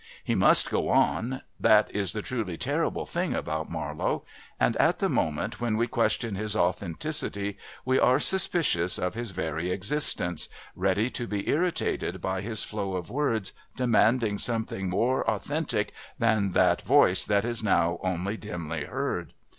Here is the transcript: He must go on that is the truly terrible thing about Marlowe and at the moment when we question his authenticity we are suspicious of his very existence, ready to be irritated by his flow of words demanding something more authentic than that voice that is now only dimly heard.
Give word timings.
He 0.23 0.33
must 0.33 0.71
go 0.71 0.89
on 0.89 1.43
that 1.59 1.91
is 1.91 2.11
the 2.13 2.23
truly 2.23 2.57
terrible 2.57 3.05
thing 3.05 3.35
about 3.35 3.69
Marlowe 3.69 4.25
and 4.59 4.75
at 4.77 4.97
the 4.97 5.09
moment 5.09 5.61
when 5.61 5.77
we 5.77 5.85
question 5.85 6.33
his 6.33 6.55
authenticity 6.55 7.59
we 7.85 7.99
are 7.99 8.17
suspicious 8.17 8.97
of 8.97 9.13
his 9.13 9.29
very 9.29 9.69
existence, 9.69 10.49
ready 10.75 11.11
to 11.11 11.27
be 11.27 11.47
irritated 11.47 12.19
by 12.19 12.41
his 12.41 12.63
flow 12.63 12.95
of 12.95 13.11
words 13.11 13.53
demanding 13.75 14.39
something 14.39 14.89
more 14.89 15.23
authentic 15.29 15.91
than 16.17 16.53
that 16.53 16.81
voice 16.81 17.23
that 17.23 17.45
is 17.45 17.61
now 17.61 17.99
only 18.01 18.37
dimly 18.37 18.85
heard. 18.85 19.33